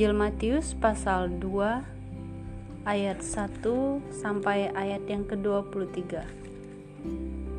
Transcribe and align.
Injil 0.00 0.16
Matius 0.16 0.72
pasal 0.80 1.28
2 1.44 2.88
ayat 2.88 3.20
1 3.20 3.60
sampai 4.08 4.72
ayat 4.72 5.04
yang 5.04 5.28
ke-23. 5.28 6.24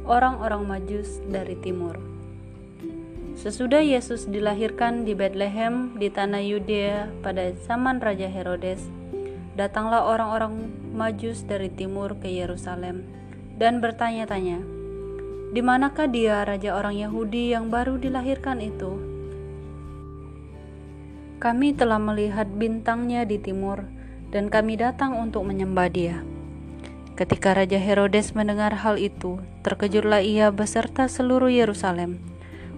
Orang-orang 0.10 0.66
Majus 0.66 1.22
dari 1.30 1.54
timur. 1.62 2.02
Sesudah 3.38 3.86
Yesus 3.86 4.26
dilahirkan 4.26 5.06
di 5.06 5.14
Bethlehem 5.14 5.94
di 6.02 6.10
tanah 6.10 6.42
Yudea 6.42 7.14
pada 7.22 7.54
zaman 7.62 8.02
Raja 8.02 8.26
Herodes, 8.26 8.90
datanglah 9.54 10.10
orang-orang 10.10 10.66
Majus 10.98 11.46
dari 11.46 11.70
timur 11.70 12.18
ke 12.18 12.26
Yerusalem 12.26 13.06
dan 13.62 13.86
bertanya-tanya, 13.86 14.66
"Di 15.54 15.62
manakah 15.62 16.10
dia 16.10 16.42
raja 16.42 16.74
orang 16.74 16.98
Yahudi 16.98 17.54
yang 17.54 17.70
baru 17.70 18.02
dilahirkan 18.02 18.66
itu?" 18.66 19.11
Kami 21.42 21.74
telah 21.74 21.98
melihat 21.98 22.46
bintangnya 22.46 23.26
di 23.26 23.42
timur, 23.42 23.90
dan 24.30 24.54
kami 24.54 24.78
datang 24.78 25.18
untuk 25.18 25.42
menyembah 25.42 25.90
dia. 25.90 26.22
Ketika 27.18 27.58
Raja 27.58 27.82
Herodes 27.82 28.38
mendengar 28.38 28.78
hal 28.78 29.02
itu, 29.02 29.42
terkejutlah 29.66 30.22
ia 30.22 30.54
beserta 30.54 31.10
seluruh 31.10 31.50
Yerusalem. 31.50 32.22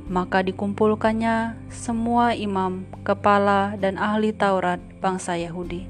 Maka 0.07 0.47
dikumpulkannya 0.47 1.59
semua 1.67 2.39
imam, 2.39 2.87
kepala, 3.03 3.75
dan 3.83 3.99
ahli 3.99 4.31
Taurat 4.31 4.79
bangsa 5.03 5.35
Yahudi. 5.35 5.83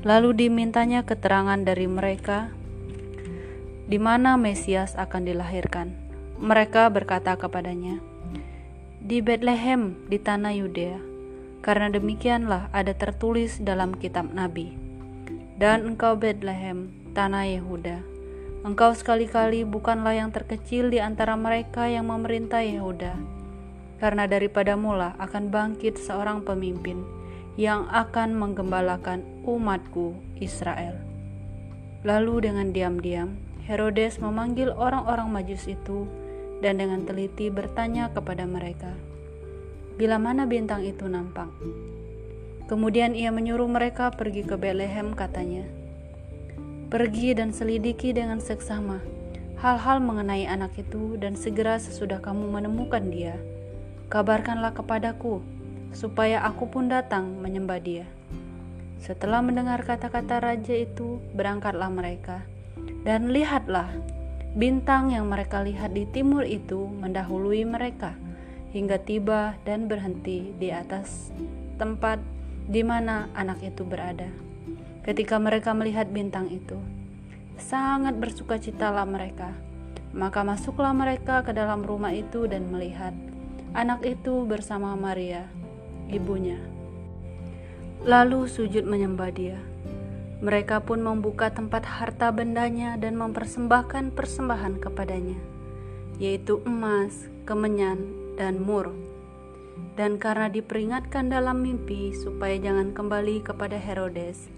Lalu 0.00 0.48
dimintanya 0.48 1.04
keterangan 1.04 1.60
dari 1.60 1.84
mereka 1.84 2.56
di 3.84 4.00
mana 4.00 4.40
Mesias 4.40 4.96
akan 4.96 5.28
dilahirkan. 5.28 5.92
Mereka 6.40 6.88
berkata 6.88 7.36
kepadanya, 7.36 8.00
"Di 9.04 9.20
Bethlehem 9.20 9.92
di 10.08 10.16
tanah 10.16 10.56
Yudea." 10.56 11.11
Karena 11.62 11.88
demikianlah 11.88 12.68
ada 12.74 12.92
tertulis 12.92 13.62
dalam 13.62 13.94
kitab 13.94 14.34
Nabi. 14.34 14.74
Dan 15.56 15.94
engkau 15.94 16.18
Bethlehem, 16.18 16.90
tanah 17.14 17.46
Yehuda, 17.46 18.02
engkau 18.66 18.90
sekali-kali 18.98 19.62
bukanlah 19.62 20.18
yang 20.18 20.34
terkecil 20.34 20.90
di 20.90 20.98
antara 20.98 21.38
mereka 21.38 21.86
yang 21.86 22.10
memerintah 22.10 22.66
Yehuda, 22.66 23.14
karena 24.02 24.26
daripada 24.26 24.74
mula 24.74 25.14
akan 25.22 25.54
bangkit 25.54 26.02
seorang 26.02 26.42
pemimpin 26.42 27.06
yang 27.54 27.86
akan 27.94 28.34
menggembalakan 28.34 29.22
umatku 29.46 30.18
Israel. 30.42 30.98
Lalu 32.02 32.50
dengan 32.50 32.74
diam-diam, 32.74 33.38
Herodes 33.62 34.18
memanggil 34.18 34.74
orang-orang 34.74 35.30
majus 35.30 35.70
itu 35.70 36.10
dan 36.58 36.82
dengan 36.82 37.06
teliti 37.06 37.46
bertanya 37.46 38.10
kepada 38.10 38.42
mereka, 38.42 38.90
bila 39.96 40.20
mana 40.20 40.48
bintang 40.48 40.84
itu 40.84 41.08
nampak. 41.08 41.48
Kemudian 42.70 43.12
ia 43.12 43.28
menyuruh 43.28 43.68
mereka 43.68 44.12
pergi 44.12 44.46
ke 44.46 44.56
Bethlehem 44.56 45.12
katanya. 45.12 45.66
Pergi 46.88 47.32
dan 47.36 47.52
selidiki 47.52 48.12
dengan 48.12 48.40
seksama 48.40 49.00
hal-hal 49.62 50.02
mengenai 50.02 50.42
anak 50.50 50.74
itu 50.74 51.14
dan 51.22 51.38
segera 51.38 51.78
sesudah 51.78 52.18
kamu 52.18 52.50
menemukan 52.50 53.06
dia, 53.06 53.38
kabarkanlah 54.10 54.74
kepadaku 54.74 55.38
supaya 55.94 56.42
aku 56.42 56.66
pun 56.66 56.90
datang 56.90 57.38
menyembah 57.38 57.78
dia. 57.78 58.06
Setelah 58.98 59.38
mendengar 59.38 59.86
kata-kata 59.86 60.42
raja 60.42 60.74
itu, 60.74 61.22
berangkatlah 61.38 61.90
mereka. 61.94 62.42
Dan 63.06 63.30
lihatlah, 63.30 63.86
bintang 64.58 65.14
yang 65.14 65.30
mereka 65.30 65.62
lihat 65.62 65.94
di 65.94 66.10
timur 66.10 66.42
itu 66.42 66.90
mendahului 66.98 67.62
mereka 67.62 68.18
hingga 68.72 68.96
tiba 69.00 69.60
dan 69.68 69.86
berhenti 69.86 70.56
di 70.56 70.72
atas 70.72 71.30
tempat 71.76 72.18
di 72.66 72.80
mana 72.80 73.28
anak 73.36 73.60
itu 73.60 73.84
berada. 73.84 74.32
Ketika 75.04 75.36
mereka 75.36 75.76
melihat 75.76 76.08
bintang 76.08 76.48
itu, 76.48 76.80
sangat 77.60 78.16
bersukacitalah 78.16 79.04
mereka. 79.04 79.52
Maka 80.12 80.44
masuklah 80.44 80.92
mereka 80.92 81.40
ke 81.40 81.56
dalam 81.56 81.84
rumah 81.84 82.12
itu 82.12 82.44
dan 82.44 82.68
melihat 82.68 83.16
anak 83.72 84.04
itu 84.04 84.44
bersama 84.44 84.92
Maria, 84.92 85.48
ibunya. 86.12 86.60
Lalu 88.04 88.44
sujud 88.44 88.84
menyembah 88.84 89.32
dia. 89.32 89.58
Mereka 90.42 90.82
pun 90.84 91.00
membuka 91.00 91.54
tempat 91.54 91.86
harta 91.86 92.34
bendanya 92.34 92.98
dan 92.98 93.14
mempersembahkan 93.14 94.10
persembahan 94.12 94.82
kepadanya, 94.82 95.38
yaitu 96.18 96.58
emas, 96.66 97.30
kemenyan, 97.46 98.21
dan 98.36 98.60
Mur. 98.62 98.92
Dan 99.96 100.16
karena 100.16 100.48
diperingatkan 100.48 101.32
dalam 101.32 101.64
mimpi 101.64 102.12
supaya 102.16 102.56
jangan 102.60 102.92
kembali 102.96 103.44
kepada 103.44 103.76
Herodes, 103.76 104.48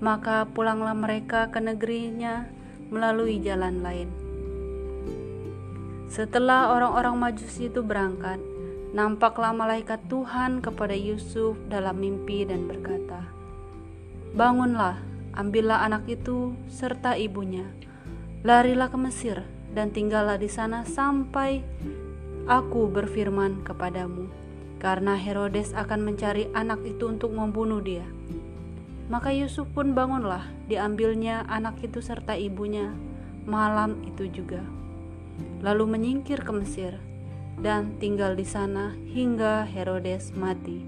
maka 0.00 0.48
pulanglah 0.48 0.96
mereka 0.96 1.48
ke 1.48 1.60
negerinya 1.60 2.48
melalui 2.92 3.40
jalan 3.40 3.80
lain. 3.80 4.08
Setelah 6.12 6.76
orang-orang 6.76 7.16
Majusi 7.16 7.72
itu 7.72 7.80
berangkat, 7.80 8.36
nampaklah 8.92 9.56
malaikat 9.56 10.04
Tuhan 10.12 10.60
kepada 10.60 10.92
Yusuf 10.92 11.56
dalam 11.72 11.96
mimpi 11.96 12.44
dan 12.44 12.68
berkata, 12.68 13.24
"Bangunlah, 14.36 15.00
ambillah 15.32 15.80
anak 15.88 16.04
itu 16.12 16.52
serta 16.68 17.16
ibunya, 17.16 17.64
larilah 18.44 18.92
ke 18.92 18.98
Mesir 19.00 19.40
dan 19.72 19.88
tinggallah 19.88 20.36
di 20.36 20.52
sana 20.52 20.84
sampai 20.84 21.64
Aku 22.50 22.90
berfirman 22.90 23.62
kepadamu, 23.62 24.26
karena 24.82 25.14
Herodes 25.14 25.70
akan 25.78 26.02
mencari 26.02 26.50
anak 26.58 26.82
itu 26.82 27.06
untuk 27.06 27.30
membunuh 27.30 27.78
dia. 27.78 28.02
Maka 29.06 29.30
Yusuf 29.30 29.70
pun 29.70 29.94
bangunlah, 29.94 30.50
diambilnya 30.66 31.46
anak 31.46 31.78
itu 31.86 32.02
serta 32.02 32.34
ibunya 32.34 32.90
malam 33.46 34.02
itu 34.02 34.26
juga. 34.26 34.58
Lalu 35.62 35.94
menyingkir 35.94 36.42
ke 36.42 36.50
Mesir 36.50 36.98
dan 37.62 37.94
tinggal 38.02 38.34
di 38.34 38.42
sana 38.42 38.90
hingga 39.14 39.62
Herodes 39.62 40.34
mati. 40.34 40.82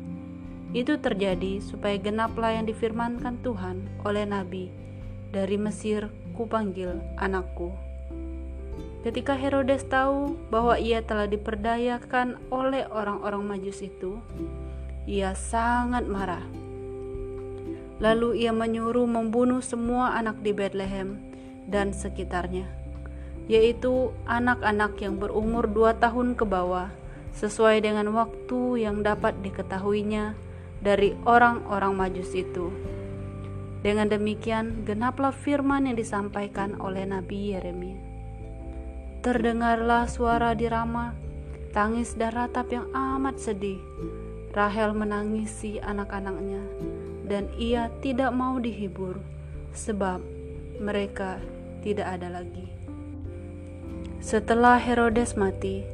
Itu 0.74 0.98
terjadi 0.98 1.62
supaya 1.62 1.94
genaplah 2.02 2.58
yang 2.58 2.66
difirmankan 2.66 3.38
Tuhan 3.46 4.02
oleh 4.02 4.26
nabi, 4.26 4.74
dari 5.30 5.54
Mesir 5.54 6.10
kupanggil 6.34 6.98
anakku. 7.14 7.93
Ketika 9.04 9.36
Herodes 9.36 9.84
tahu 9.84 10.32
bahwa 10.48 10.80
ia 10.80 11.04
telah 11.04 11.28
diperdayakan 11.28 12.40
oleh 12.48 12.88
orang-orang 12.88 13.44
Majus 13.44 13.84
itu, 13.84 14.16
ia 15.04 15.36
sangat 15.36 16.08
marah. 16.08 16.40
Lalu 18.00 18.48
ia 18.48 18.52
menyuruh 18.56 19.04
membunuh 19.04 19.60
semua 19.60 20.16
anak 20.16 20.40
di 20.40 20.56
Bethlehem 20.56 21.20
dan 21.68 21.92
sekitarnya, 21.92 22.64
yaitu 23.44 24.08
anak-anak 24.24 24.96
yang 24.96 25.20
berumur 25.20 25.68
dua 25.68 25.92
tahun 26.00 26.32
ke 26.32 26.48
bawah, 26.48 26.88
sesuai 27.36 27.84
dengan 27.84 28.08
waktu 28.16 28.88
yang 28.88 29.04
dapat 29.04 29.36
diketahuinya 29.44 30.32
dari 30.80 31.12
orang-orang 31.28 31.92
Majus 31.92 32.32
itu. 32.32 32.72
Dengan 33.84 34.08
demikian, 34.08 34.88
genaplah 34.88 35.36
firman 35.36 35.92
yang 35.92 36.00
disampaikan 36.00 36.80
oleh 36.80 37.04
Nabi 37.04 37.52
Yeremia. 37.52 38.13
Terdengarlah 39.24 40.04
suara 40.04 40.52
di 40.52 40.68
Rama, 40.68 41.16
tangis 41.72 42.12
dan 42.12 42.36
ratap 42.36 42.68
yang 42.68 42.92
amat 42.92 43.40
sedih. 43.40 43.80
Rahel 44.52 44.92
menangisi 44.92 45.80
anak-anaknya, 45.80 46.60
dan 47.24 47.48
ia 47.56 47.88
tidak 48.04 48.36
mau 48.36 48.60
dihibur, 48.60 49.16
sebab 49.72 50.20
mereka 50.76 51.40
tidak 51.80 52.20
ada 52.20 52.36
lagi. 52.36 52.68
Setelah 54.20 54.76
Herodes 54.76 55.40
mati, 55.40 55.88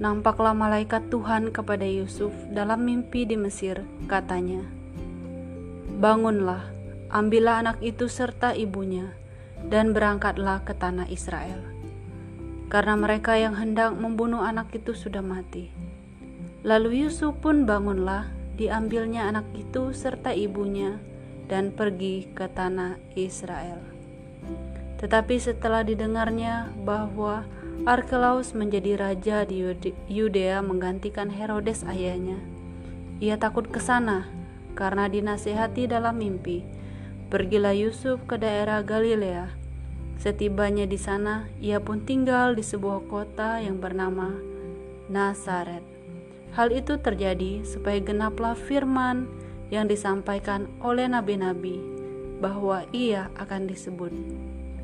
nampaklah 0.00 0.56
malaikat 0.56 1.12
Tuhan 1.12 1.52
kepada 1.52 1.84
Yusuf 1.84 2.32
dalam 2.48 2.88
mimpi 2.88 3.28
di 3.28 3.36
Mesir, 3.36 3.84
katanya, 4.08 4.64
"Bangunlah, 6.00 6.72
ambillah 7.12 7.68
anak 7.68 7.84
itu 7.84 8.08
serta 8.08 8.56
ibunya, 8.56 9.12
dan 9.68 9.92
berangkatlah 9.92 10.64
ke 10.64 10.72
tanah 10.72 11.04
Israel." 11.12 11.75
Karena 12.66 12.98
mereka 12.98 13.38
yang 13.38 13.54
hendak 13.54 13.94
membunuh 13.94 14.42
anak 14.42 14.74
itu 14.74 14.92
sudah 14.92 15.22
mati. 15.22 15.70
Lalu 16.66 17.06
Yusuf 17.06 17.38
pun 17.38 17.62
bangunlah, 17.62 18.26
diambilnya 18.58 19.30
anak 19.30 19.46
itu 19.54 19.94
serta 19.94 20.34
ibunya, 20.34 20.98
dan 21.46 21.70
pergi 21.70 22.26
ke 22.34 22.50
tanah 22.50 22.98
Israel. 23.14 23.78
Tetapi 24.98 25.38
setelah 25.38 25.86
didengarnya 25.86 26.74
bahwa 26.82 27.46
Arkelaus 27.86 28.56
menjadi 28.56 28.98
raja 28.98 29.44
di 29.46 29.62
Yudea 30.10 30.58
menggantikan 30.64 31.30
Herodes 31.30 31.86
ayahnya, 31.86 32.40
ia 33.22 33.38
takut 33.38 33.68
ke 33.70 33.78
sana 33.78 34.26
karena 34.74 35.06
dinasehati 35.06 35.86
dalam 35.86 36.18
mimpi. 36.18 36.66
Pergilah 37.30 37.76
Yusuf 37.76 38.22
ke 38.26 38.40
daerah 38.40 38.82
Galilea, 38.82 39.52
Setibanya 40.16 40.88
di 40.88 40.96
sana, 40.96 41.44
ia 41.60 41.76
pun 41.76 42.02
tinggal 42.02 42.56
di 42.56 42.64
sebuah 42.64 43.04
kota 43.06 43.60
yang 43.60 43.78
bernama 43.78 44.32
Nazaret. 45.12 45.84
Hal 46.56 46.72
itu 46.72 46.96
terjadi 46.96 47.62
supaya 47.68 48.00
genaplah 48.00 48.56
firman 48.56 49.28
yang 49.68 49.84
disampaikan 49.90 50.72
oleh 50.80 51.04
nabi-nabi 51.04 51.78
bahwa 52.40 52.88
ia 52.96 53.28
akan 53.36 53.68
disebut 53.68 54.12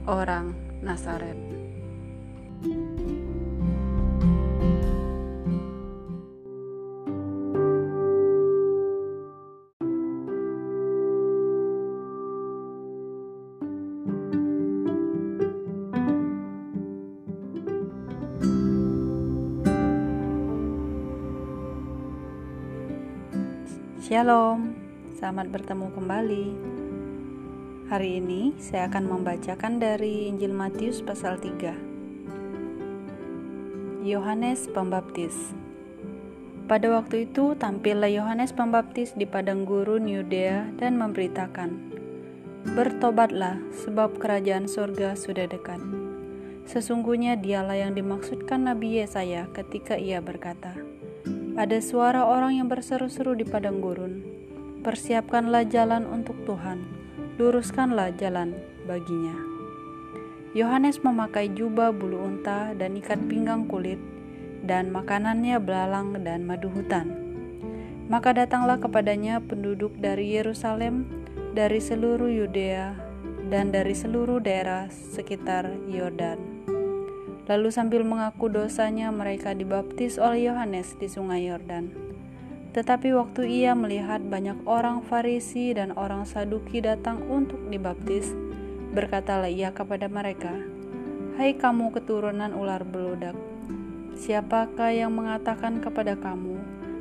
orang 0.05 0.53
Nazaret. 0.85 1.62
Shalom, 24.13 24.77
selamat 25.17 25.49
bertemu 25.49 25.89
kembali. 25.97 26.47
Hari 27.89 28.21
ini 28.21 28.53
saya 28.61 28.93
akan 28.93 29.09
membacakan 29.09 29.81
dari 29.81 30.29
Injil 30.29 30.53
Matius 30.53 31.01
pasal 31.01 31.41
3. 31.41 34.05
Yohanes 34.05 34.69
Pembaptis 34.69 35.57
Pada 36.69 36.93
waktu 36.93 37.25
itu 37.25 37.57
tampillah 37.57 38.13
Yohanes 38.13 38.53
Pembaptis 38.53 39.17
di 39.17 39.25
padang 39.25 39.65
gurun 39.65 40.05
Yudea 40.05 40.69
dan 40.77 41.01
memberitakan, 41.01 41.73
Bertobatlah 42.69 43.65
sebab 43.81 44.21
kerajaan 44.21 44.69
surga 44.69 45.17
sudah 45.17 45.49
dekat. 45.49 45.81
Sesungguhnya 46.69 47.41
dialah 47.41 47.81
yang 47.81 47.97
dimaksudkan 47.97 48.69
Nabi 48.69 49.01
Yesaya 49.01 49.49
ketika 49.57 49.97
ia 49.97 50.21
berkata, 50.21 50.92
ada 51.53 51.85
suara 51.85 52.25
orang 52.25 52.57
yang 52.57 52.69
berseru-seru 52.73 53.37
di 53.37 53.45
padang 53.45 53.85
gurun. 53.85 54.25
Persiapkanlah 54.81 55.69
jalan 55.69 56.09
untuk 56.09 56.35
Tuhan, 56.49 56.81
luruskanlah 57.37 58.17
jalan 58.17 58.57
baginya. 58.89 59.37
Yohanes 60.57 61.01
memakai 61.05 61.53
jubah 61.53 61.93
bulu 61.93 62.25
unta 62.25 62.73
dan 62.77 62.97
ikat 62.97 63.21
pinggang 63.29 63.69
kulit, 63.69 64.01
dan 64.65 64.89
makanannya 64.89 65.61
belalang 65.61 66.17
dan 66.25 66.45
madu 66.45 66.73
hutan. 66.73 67.09
Maka 68.09 68.33
datanglah 68.37 68.81
kepadanya 68.81 69.41
penduduk 69.41 69.93
dari 70.01 70.37
Yerusalem, 70.37 71.09
dari 71.53 71.81
seluruh 71.81 72.29
Yudea, 72.29 72.97
dan 73.49 73.73
dari 73.73 73.93
seluruh 73.93 74.41
daerah 74.41 74.89
sekitar 74.89 75.69
Yordan 75.89 76.52
Lalu 77.51 77.75
sambil 77.75 78.07
mengaku 78.07 78.47
dosanya 78.47 79.11
mereka 79.11 79.51
dibaptis 79.51 80.15
oleh 80.15 80.47
Yohanes 80.47 80.95
di 80.95 81.11
sungai 81.11 81.51
Yordan. 81.51 81.91
Tetapi 82.73 83.11
waktu 83.13 83.51
ia 83.51 83.75
melihat 83.75 84.23
banyak 84.23 84.63
orang 84.65 85.03
Farisi 85.03 85.75
dan 85.75 85.91
orang 85.99 86.23
Saduki 86.23 86.79
datang 86.79 87.21
untuk 87.27 87.59
dibaptis, 87.67 88.31
berkatalah 88.95 89.51
ia 89.51 89.75
kepada 89.75 90.07
mereka, 90.07 90.55
Hai 91.37 91.59
kamu 91.59 91.91
keturunan 91.93 92.55
ular 92.55 92.87
beludak, 92.87 93.35
siapakah 94.15 94.95
yang 94.95 95.11
mengatakan 95.13 95.83
kepada 95.83 96.15
kamu 96.15 96.57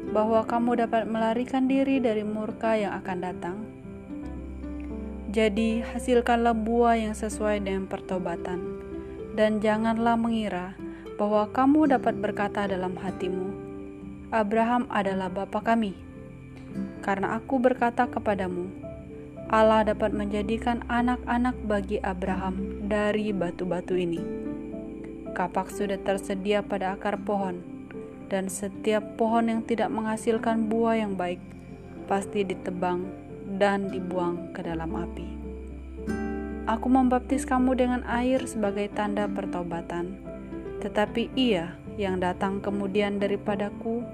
bahwa 0.10 0.42
kamu 0.44 0.88
dapat 0.88 1.06
melarikan 1.06 1.70
diri 1.70 2.02
dari 2.02 2.26
murka 2.26 2.76
yang 2.76 2.98
akan 2.98 3.18
datang? 3.22 3.58
Jadi 5.32 5.86
hasilkanlah 5.86 6.58
buah 6.58 7.00
yang 7.00 7.16
sesuai 7.16 7.64
dengan 7.64 7.88
pertobatan 7.88 8.71
dan 9.36 9.64
janganlah 9.64 10.20
mengira 10.20 10.76
bahwa 11.16 11.48
kamu 11.54 11.92
dapat 11.94 12.18
berkata 12.18 12.66
dalam 12.66 12.98
hatimu, 12.98 13.48
"Abraham 14.34 14.90
adalah 14.90 15.30
bapa 15.30 15.62
kami." 15.62 15.94
Karena 17.04 17.38
aku 17.38 17.60
berkata 17.60 18.08
kepadamu, 18.08 18.72
Allah 19.52 19.84
dapat 19.84 20.16
menjadikan 20.16 20.80
anak-anak 20.88 21.60
bagi 21.68 22.00
Abraham 22.00 22.88
dari 22.88 23.36
batu-batu 23.36 24.00
ini. 24.00 24.24
Kapak 25.36 25.72
sudah 25.72 26.00
tersedia 26.00 26.64
pada 26.64 26.96
akar 26.96 27.20
pohon, 27.20 27.60
dan 28.32 28.48
setiap 28.48 29.04
pohon 29.20 29.52
yang 29.52 29.62
tidak 29.68 29.92
menghasilkan 29.92 30.72
buah 30.72 31.04
yang 31.04 31.20
baik 31.20 31.44
pasti 32.08 32.48
ditebang 32.48 33.08
dan 33.60 33.92
dibuang 33.92 34.56
ke 34.56 34.64
dalam 34.64 34.96
api. 34.96 35.31
Aku 36.70 36.94
membaptis 36.94 37.42
kamu 37.42 37.74
dengan 37.74 38.02
air 38.06 38.46
sebagai 38.46 38.86
tanda 38.94 39.26
pertobatan, 39.26 40.22
tetapi 40.78 41.34
Ia 41.34 41.74
yang 41.98 42.22
datang 42.22 42.62
kemudian 42.62 43.18
daripadaku 43.18 44.06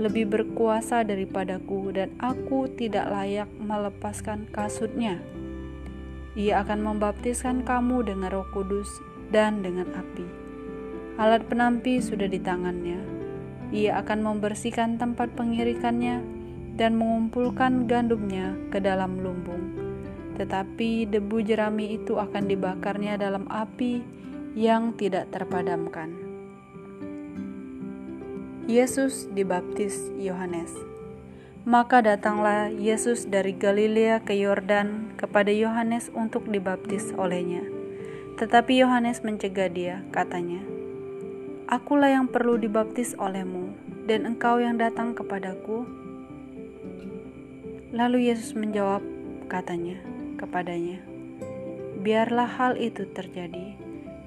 lebih 0.00 0.26
berkuasa 0.26 1.06
daripadaku, 1.06 1.94
dan 1.94 2.10
aku 2.18 2.66
tidak 2.74 3.06
layak 3.06 3.46
melepaskan 3.60 4.48
kasutnya. 4.50 5.20
Ia 6.34 6.64
akan 6.64 6.80
membaptiskan 6.80 7.62
kamu 7.62 8.08
dengan 8.08 8.32
Roh 8.32 8.48
Kudus 8.50 8.88
dan 9.30 9.60
dengan 9.60 9.86
api. 9.92 10.26
Alat 11.20 11.44
penampi 11.44 12.00
sudah 12.00 12.24
di 12.24 12.40
tangannya. 12.40 12.98
Ia 13.70 14.00
akan 14.00 14.24
membersihkan 14.24 14.96
tempat 14.96 15.36
pengirikannya 15.36 16.24
dan 16.74 16.96
mengumpulkan 16.96 17.84
gandumnya 17.84 18.56
ke 18.72 18.80
dalam 18.80 19.20
lumbung 19.20 19.91
tetapi 20.42 21.06
debu 21.06 21.38
jerami 21.46 21.94
itu 21.94 22.18
akan 22.18 22.50
dibakarnya 22.50 23.14
dalam 23.14 23.46
api 23.46 24.02
yang 24.58 24.90
tidak 24.98 25.30
terpadamkan. 25.30 26.10
Yesus 28.66 29.30
dibaptis 29.30 30.10
Yohanes. 30.18 30.74
Maka 31.62 32.02
datanglah 32.02 32.74
Yesus 32.74 33.30
dari 33.30 33.54
Galilea 33.54 34.26
ke 34.26 34.34
Yordan 34.34 35.14
kepada 35.14 35.54
Yohanes 35.54 36.10
untuk 36.10 36.50
dibaptis 36.50 37.14
olehnya. 37.14 37.62
Tetapi 38.42 38.82
Yohanes 38.82 39.22
mencegah 39.22 39.70
dia, 39.70 40.02
katanya, 40.10 40.58
Akulah 41.70 42.10
yang 42.10 42.26
perlu 42.26 42.58
dibaptis 42.58 43.14
olehmu, 43.14 43.70
dan 44.10 44.26
engkau 44.26 44.58
yang 44.58 44.74
datang 44.74 45.14
kepadaku. 45.14 45.86
Lalu 47.94 48.26
Yesus 48.34 48.58
menjawab, 48.58 49.06
katanya, 49.46 50.02
kepadanya, 50.42 50.98
"Biarlah 52.02 52.50
hal 52.58 52.74
itu 52.74 53.06
terjadi, 53.14 53.78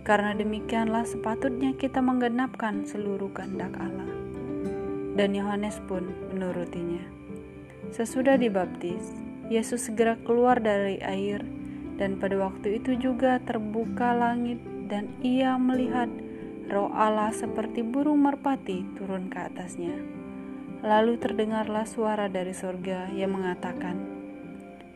karena 0.07 0.31
demikianlah 0.31 1.03
sepatutnya 1.03 1.75
kita 1.75 1.99
menggenapkan 1.99 2.87
seluruh 2.87 3.35
kehendak 3.35 3.75
Allah." 3.75 4.07
Dan 5.19 5.35
Yohanes 5.35 5.83
pun 5.83 6.07
menurutinya. 6.31 7.03
Sesudah 7.91 8.39
dibaptis, 8.39 9.11
Yesus 9.51 9.91
segera 9.91 10.15
keluar 10.23 10.63
dari 10.63 11.03
air, 11.03 11.43
dan 11.99 12.15
pada 12.15 12.39
waktu 12.39 12.79
itu 12.79 12.95
juga 12.95 13.43
terbuka 13.43 14.15
langit, 14.15 14.59
dan 14.87 15.11
ia 15.19 15.59
melihat 15.59 16.07
Roh 16.65 16.89
Allah 16.89 17.29
seperti 17.29 17.85
burung 17.85 18.25
merpati 18.25 18.81
turun 18.97 19.29
ke 19.29 19.37
atasnya. 19.37 19.93
Lalu 20.81 21.21
terdengarlah 21.21 21.85
suara 21.85 22.25
dari 22.25 22.57
sorga 22.57 23.09
yang 23.13 23.37
mengatakan, 23.37 24.01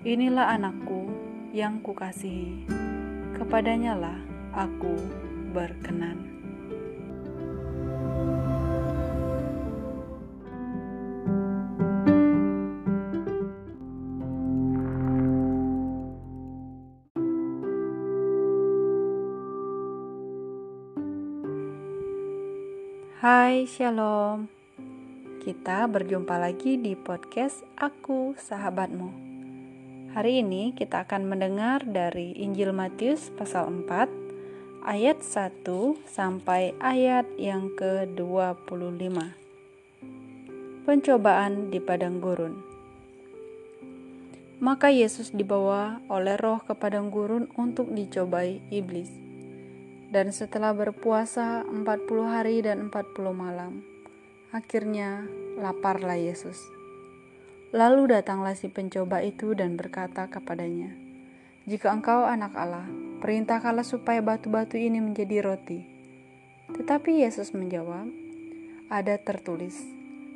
Inilah 0.02 0.56
anakku 0.58 1.09
yang 1.50 1.82
kukasihi, 1.82 2.70
kepadanya 3.34 3.98
lah 3.98 4.20
aku 4.54 4.94
berkenan. 5.50 6.30
Hai, 23.20 23.68
Shalom. 23.68 24.48
Kita 25.44 25.90
berjumpa 25.92 26.40
lagi 26.40 26.80
di 26.80 26.96
podcast 26.96 27.68
Aku 27.76 28.38
Sahabatmu. 28.40 29.29
Hari 30.10 30.42
ini 30.42 30.74
kita 30.74 31.06
akan 31.06 31.30
mendengar 31.30 31.86
dari 31.86 32.34
Injil 32.42 32.74
Matius 32.74 33.30
pasal 33.30 33.70
4 33.86 34.10
ayat 34.82 35.22
1 35.22 35.62
sampai 36.10 36.74
ayat 36.82 37.30
yang 37.38 37.70
ke-25. 37.78 39.06
Pencobaan 40.82 41.70
di 41.70 41.78
padang 41.78 42.18
gurun. 42.18 42.58
Maka 44.58 44.90
Yesus 44.90 45.30
dibawa 45.30 46.02
oleh 46.10 46.42
roh 46.42 46.58
ke 46.66 46.74
padang 46.74 47.14
gurun 47.14 47.46
untuk 47.54 47.94
dicobai 47.94 48.66
iblis. 48.74 49.14
Dan 50.10 50.34
setelah 50.34 50.74
berpuasa 50.74 51.62
40 51.70 51.86
hari 52.26 52.66
dan 52.66 52.90
40 52.90 53.30
malam, 53.30 53.86
akhirnya 54.50 55.30
laparlah 55.62 56.18
Yesus. 56.18 56.79
Lalu 57.70 58.10
datanglah 58.10 58.58
si 58.58 58.66
pencoba 58.66 59.22
itu 59.22 59.54
dan 59.54 59.78
berkata 59.78 60.26
kepadanya, 60.26 60.90
"Jika 61.70 61.94
engkau 61.94 62.26
anak 62.26 62.58
Allah, 62.58 62.90
perintahkanlah 63.22 63.86
supaya 63.86 64.26
batu-batu 64.26 64.74
ini 64.74 64.98
menjadi 64.98 65.46
roti." 65.46 65.86
Tetapi 66.74 67.22
Yesus 67.22 67.54
menjawab, 67.54 68.10
"Ada 68.90 69.22
tertulis, 69.22 69.86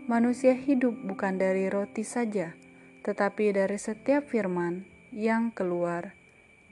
manusia 0.06 0.54
hidup 0.54 0.94
bukan 1.06 1.42
dari 1.42 1.74
roti 1.74 2.06
saja, 2.06 2.54
tetapi 3.02 3.50
dari 3.50 3.82
setiap 3.82 4.30
firman 4.30 4.86
yang 5.10 5.50
keluar 5.54 6.14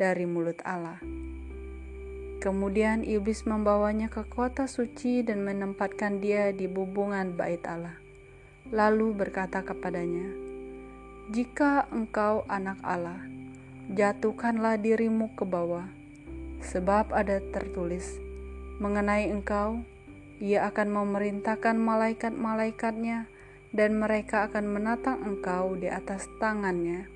dari 0.01 0.25
mulut 0.25 0.57
Allah. 0.65 0.97
Kemudian 2.41 3.05
iblis 3.05 3.45
membawanya 3.45 4.09
ke 4.09 4.25
kota 4.25 4.65
suci 4.65 5.21
dan 5.21 5.45
menempatkan 5.45 6.17
dia 6.17 6.49
di 6.49 6.65
bubungan 6.65 7.37
bait 7.37 7.61
Allah. 7.69 8.01
Lalu 8.73 9.13
berkata 9.13 9.61
kepadanya, 9.61 10.40
"Jika 11.31 11.88
engkau 11.95 12.43
anak 12.51 12.83
Allah, 12.83 13.23
jatuhkanlah 13.88 14.75
dirimu 14.75 15.31
ke 15.31 15.47
bawah, 15.47 15.88
sebab 16.59 17.15
ada 17.15 17.39
tertulis 17.55 18.19
mengenai 18.83 19.31
engkau, 19.31 19.79
ia 20.43 20.67
akan 20.67 20.91
memerintahkan 20.91 21.79
malaikat-malaikatnya, 21.79 23.31
dan 23.71 23.95
mereka 23.95 24.51
akan 24.51 24.75
menatang 24.75 25.23
engkau 25.23 25.79
di 25.79 25.88
atas 25.88 26.27
tangannya, 26.43 27.07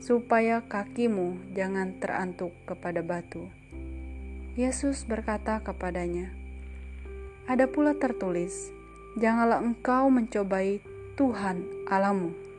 supaya 0.00 0.64
kakimu 0.64 1.52
jangan 1.52 1.92
terantuk 2.00 2.56
kepada 2.64 3.04
batu." 3.04 3.52
Yesus 4.56 5.04
berkata 5.04 5.60
kepadanya, 5.60 6.32
"Ada 7.44 7.68
pula 7.68 7.92
tertulis, 8.00 8.72
janganlah 9.20 9.60
engkau 9.60 10.08
mencobai 10.08 10.80
Tuhan 11.20 11.68
Alamu." 11.92 12.51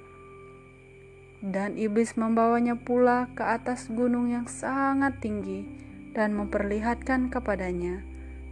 Dan 1.44 1.76
iblis 1.76 2.16
membawanya 2.16 2.80
pula 2.80 3.28
ke 3.36 3.44
atas 3.44 3.92
gunung 3.92 4.32
yang 4.32 4.48
sangat 4.48 5.20
tinggi 5.20 5.68
dan 6.16 6.32
memperlihatkan 6.40 7.28
kepadanya 7.28 8.00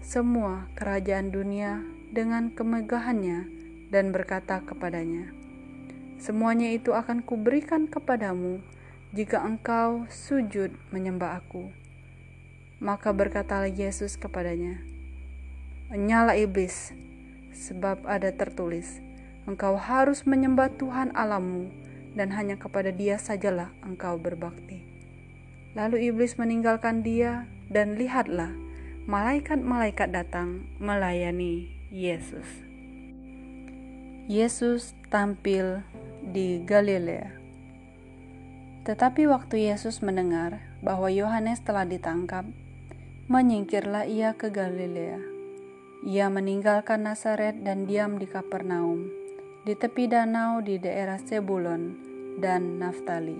semua 0.04 0.68
kerajaan 0.76 1.32
dunia 1.32 1.88
dengan 2.12 2.52
kemegahannya 2.52 3.48
dan 3.96 4.12
berkata 4.12 4.60
kepadanya, 4.60 5.32
"Semuanya 6.20 6.74
itu 6.74 6.92
akan 6.92 7.24
kuberikan 7.24 7.88
kepadamu 7.88 8.60
jika 9.16 9.40
engkau 9.40 10.10
sujud 10.12 10.76
menyembah 10.92 11.40
Aku." 11.40 11.72
Maka 12.82 13.14
berkatalah 13.14 13.70
Yesus 13.70 14.18
kepadanya, 14.18 14.82
Nyala 15.94 16.34
iblis, 16.34 16.92
sebab 17.54 18.04
ada 18.10 18.34
tertulis, 18.34 19.00
engkau 19.46 19.78
harus 19.78 20.26
menyembah 20.26 20.74
Tuhan 20.82 21.14
Alamu, 21.14 21.70
dan 22.16 22.36
hanya 22.36 22.60
kepada 22.60 22.92
dia 22.92 23.16
sajalah 23.16 23.72
engkau 23.84 24.20
berbakti. 24.20 24.84
Lalu 25.72 26.12
iblis 26.12 26.36
meninggalkan 26.36 27.00
dia, 27.00 27.48
dan 27.72 27.96
lihatlah, 27.96 28.52
malaikat-malaikat 29.08 30.12
datang 30.12 30.68
melayani 30.84 31.72
Yesus. 31.88 32.46
Yesus 34.28 34.92
tampil 35.08 35.84
di 36.20 36.60
Galilea. 36.68 37.32
Tetapi 38.84 39.30
waktu 39.32 39.72
Yesus 39.72 40.04
mendengar 40.04 40.60
bahwa 40.84 41.08
Yohanes 41.08 41.64
telah 41.64 41.88
ditangkap, 41.88 42.44
menyingkirlah 43.32 44.10
ia 44.10 44.36
ke 44.36 44.52
Galilea. 44.52 45.24
Ia 46.04 46.28
meninggalkan 46.34 47.06
Nazaret 47.06 47.62
dan 47.64 47.86
diam 47.86 48.18
di 48.20 48.28
Kapernaum, 48.28 49.21
di 49.62 49.78
tepi 49.78 50.10
danau 50.10 50.58
di 50.66 50.82
daerah 50.82 51.22
Sebulon 51.22 51.94
dan 52.42 52.82
Naftali, 52.82 53.38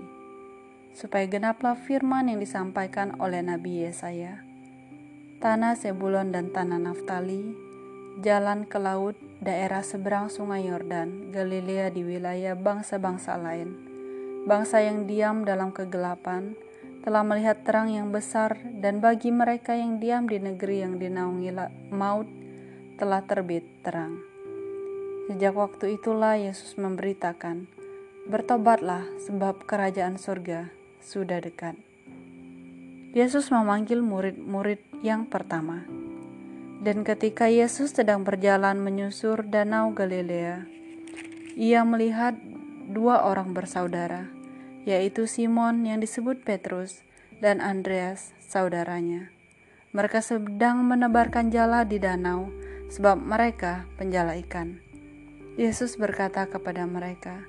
supaya 0.94 1.26
genaplah 1.26 1.74
firman 1.74 2.30
yang 2.30 2.38
disampaikan 2.38 3.18
oleh 3.18 3.42
Nabi 3.42 3.82
Yesaya. 3.82 4.38
Tanah 5.42 5.74
Sebulon 5.74 6.30
dan 6.30 6.54
tanah 6.54 6.78
Naftali, 6.78 7.50
jalan 8.22 8.70
ke 8.70 8.78
laut, 8.78 9.18
daerah 9.42 9.82
seberang 9.82 10.30
sungai 10.30 10.70
Yordan, 10.70 11.34
Galilea 11.34 11.90
di 11.90 12.06
wilayah 12.06 12.54
bangsa-bangsa 12.54 13.34
lain, 13.42 13.74
bangsa 14.46 14.78
yang 14.78 15.10
diam 15.10 15.42
dalam 15.42 15.74
kegelapan, 15.74 16.54
telah 17.02 17.26
melihat 17.26 17.66
terang 17.66 17.90
yang 17.90 18.14
besar 18.14 18.62
dan 18.78 19.02
bagi 19.02 19.34
mereka 19.34 19.74
yang 19.74 19.98
diam 19.98 20.30
di 20.30 20.38
negeri 20.38 20.86
yang 20.86 21.02
dinaungi 21.02 21.50
maut 21.90 22.30
telah 22.94 23.26
terbit 23.26 23.66
terang. 23.82 24.31
Sejak 25.30 25.54
waktu 25.54 25.98
itulah 26.00 26.34
Yesus 26.34 26.74
memberitakan, 26.74 27.70
Bertobatlah 28.22 29.02
sebab 29.26 29.66
kerajaan 29.66 30.14
surga 30.14 30.70
sudah 31.02 31.42
dekat. 31.42 31.74
Yesus 33.18 33.50
memanggil 33.50 33.98
murid-murid 33.98 34.78
yang 35.02 35.26
pertama. 35.26 35.82
Dan 36.86 37.02
ketika 37.02 37.50
Yesus 37.50 37.90
sedang 37.90 38.22
berjalan 38.22 38.78
menyusur 38.78 39.42
danau 39.42 39.90
Galilea, 39.90 40.70
ia 41.58 41.82
melihat 41.82 42.38
dua 42.94 43.26
orang 43.26 43.50
bersaudara, 43.50 44.30
yaitu 44.86 45.26
Simon 45.26 45.82
yang 45.82 45.98
disebut 45.98 46.46
Petrus 46.46 47.02
dan 47.42 47.58
Andreas, 47.58 48.30
saudaranya. 48.38 49.34
Mereka 49.90 50.22
sedang 50.22 50.86
menebarkan 50.86 51.50
jala 51.50 51.82
di 51.82 51.98
danau, 51.98 52.54
sebab 52.86 53.18
mereka 53.18 53.82
penjala 53.98 54.38
ikan. 54.46 54.91
Yesus 55.52 56.00
berkata 56.00 56.48
kepada 56.48 56.88
mereka, 56.88 57.44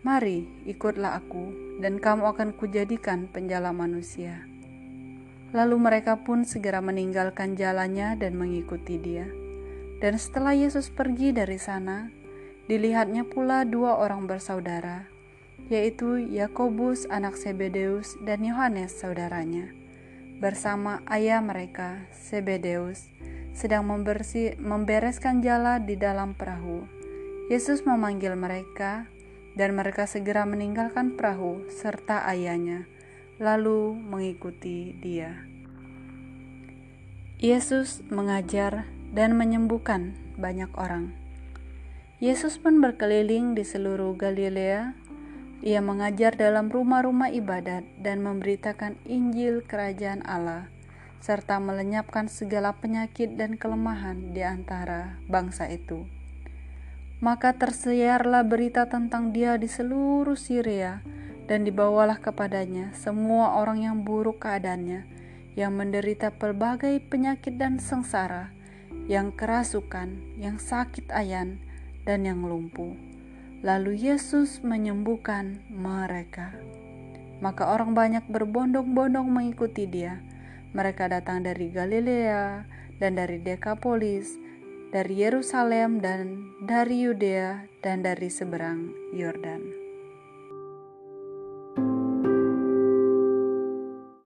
"Mari, 0.00 0.48
ikutlah 0.64 1.20
Aku, 1.20 1.52
dan 1.76 2.00
kamu 2.00 2.24
akan 2.24 2.56
kujadikan 2.56 3.28
penjala 3.28 3.68
manusia." 3.68 4.48
Lalu 5.52 5.76
mereka 5.76 6.24
pun 6.24 6.48
segera 6.48 6.80
meninggalkan 6.80 7.52
jalannya 7.52 8.16
dan 8.16 8.32
mengikuti 8.40 8.96
Dia. 8.96 9.28
Dan 10.00 10.16
setelah 10.16 10.56
Yesus 10.56 10.88
pergi 10.88 11.36
dari 11.36 11.60
sana, 11.60 12.08
dilihatnya 12.64 13.28
pula 13.28 13.68
dua 13.68 14.00
orang 14.00 14.24
bersaudara, 14.24 15.04
yaitu 15.68 16.16
Yakobus 16.16 17.04
anak 17.12 17.36
Sebedeus 17.36 18.16
dan 18.24 18.40
Yohanes 18.40 18.96
saudaranya, 18.96 19.68
bersama 20.40 21.04
ayah 21.12 21.44
mereka, 21.44 22.08
Sebedeus, 22.08 23.12
sedang 23.52 23.84
membersih, 23.84 24.56
membereskan 24.56 25.44
jala 25.44 25.76
di 25.76 26.00
dalam 26.00 26.32
perahu. 26.32 27.01
Yesus 27.52 27.84
memanggil 27.84 28.32
mereka, 28.32 29.12
dan 29.52 29.76
mereka 29.76 30.08
segera 30.08 30.48
meninggalkan 30.48 31.20
perahu 31.20 31.68
serta 31.68 32.24
ayahnya, 32.24 32.88
lalu 33.36 33.92
mengikuti 33.92 34.96
dia. 34.96 35.44
Yesus 37.36 38.00
mengajar 38.08 38.88
dan 39.12 39.36
menyembuhkan 39.36 40.16
banyak 40.40 40.72
orang. 40.80 41.12
Yesus 42.24 42.56
pun 42.56 42.80
berkeliling 42.80 43.52
di 43.52 43.68
seluruh 43.68 44.16
Galilea, 44.16 44.96
ia 45.60 45.80
mengajar 45.84 46.32
dalam 46.32 46.72
rumah-rumah 46.72 47.36
ibadat 47.36 47.84
dan 48.00 48.24
memberitakan 48.24 48.96
Injil 49.04 49.60
Kerajaan 49.60 50.24
Allah, 50.24 50.72
serta 51.20 51.60
melenyapkan 51.60 52.32
segala 52.32 52.72
penyakit 52.72 53.36
dan 53.36 53.60
kelemahan 53.60 54.32
di 54.32 54.40
antara 54.40 55.20
bangsa 55.28 55.68
itu. 55.68 56.21
Maka 57.22 57.54
tersiarlah 57.54 58.42
berita 58.42 58.90
tentang 58.90 59.30
Dia 59.30 59.54
di 59.54 59.70
seluruh 59.70 60.34
Syria, 60.34 61.06
dan 61.46 61.62
dibawalah 61.62 62.18
kepadanya 62.18 62.90
semua 62.98 63.54
orang 63.62 63.86
yang 63.86 63.96
buruk 64.02 64.42
keadaannya, 64.42 65.06
yang 65.54 65.72
menderita 65.78 66.34
pelbagai 66.34 66.98
penyakit 67.06 67.54
dan 67.54 67.78
sengsara, 67.78 68.50
yang 69.06 69.30
kerasukan, 69.30 70.18
yang 70.34 70.58
sakit 70.58 71.14
ayan, 71.14 71.62
dan 72.02 72.26
yang 72.26 72.42
lumpuh 72.42 73.12
Lalu 73.62 73.94
Yesus 74.10 74.58
menyembuhkan 74.66 75.62
mereka. 75.70 76.50
Maka 77.38 77.70
orang 77.70 77.94
banyak 77.94 78.26
berbondong-bondong 78.26 79.30
mengikuti 79.30 79.86
dia. 79.86 80.18
Mereka 80.74 81.06
datang 81.06 81.46
dari 81.46 81.70
Galilea 81.70 82.66
dan 82.98 83.14
dari 83.14 83.38
Dekapolis, 83.38 84.34
dari 84.92 85.24
Yerusalem 85.24 86.04
dan 86.04 86.52
dari 86.60 87.08
Yudea 87.08 87.64
dan 87.80 88.04
dari 88.04 88.28
seberang 88.28 88.92
Yordan. 89.16 89.81